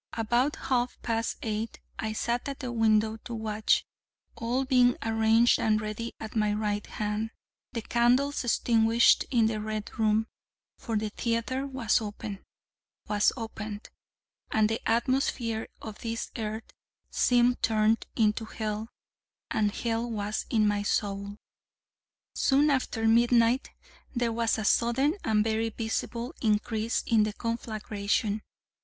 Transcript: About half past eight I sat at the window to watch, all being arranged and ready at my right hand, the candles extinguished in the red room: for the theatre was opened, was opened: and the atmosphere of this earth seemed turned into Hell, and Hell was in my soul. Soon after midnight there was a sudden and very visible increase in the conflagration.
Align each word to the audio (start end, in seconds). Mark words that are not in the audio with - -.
About 0.13 0.55
half 0.55 0.99
past 1.03 1.37
eight 1.43 1.79
I 1.99 2.13
sat 2.13 2.49
at 2.49 2.57
the 2.61 2.71
window 2.71 3.17
to 3.17 3.35
watch, 3.35 3.85
all 4.35 4.65
being 4.65 4.97
arranged 5.03 5.59
and 5.59 5.79
ready 5.79 6.13
at 6.19 6.35
my 6.35 6.55
right 6.55 6.87
hand, 6.87 7.29
the 7.73 7.83
candles 7.83 8.43
extinguished 8.43 9.25
in 9.29 9.45
the 9.45 9.61
red 9.61 9.91
room: 9.99 10.25
for 10.79 10.97
the 10.97 11.11
theatre 11.11 11.67
was 11.67 12.01
opened, 12.01 12.39
was 13.07 13.31
opened: 13.37 13.91
and 14.51 14.69
the 14.69 14.81
atmosphere 14.89 15.67
of 15.83 15.99
this 15.99 16.31
earth 16.35 16.73
seemed 17.11 17.61
turned 17.61 18.07
into 18.15 18.45
Hell, 18.45 18.89
and 19.51 19.71
Hell 19.71 20.09
was 20.09 20.47
in 20.49 20.67
my 20.67 20.81
soul. 20.81 21.37
Soon 22.33 22.71
after 22.71 23.07
midnight 23.07 23.69
there 24.15 24.33
was 24.33 24.57
a 24.57 24.65
sudden 24.65 25.13
and 25.23 25.43
very 25.43 25.69
visible 25.69 26.33
increase 26.41 27.03
in 27.05 27.21
the 27.21 27.33
conflagration. 27.33 28.41